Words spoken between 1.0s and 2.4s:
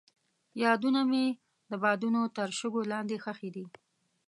مې د بادونو